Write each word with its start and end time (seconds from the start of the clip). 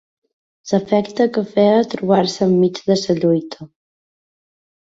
L'efecte 0.71 1.27
que 1.35 1.43
feia 1.51 1.83
trobar-se 1.93 2.47
enmig 2.47 2.83
de 2.89 2.99
la 3.03 3.17
lluita 3.23 3.73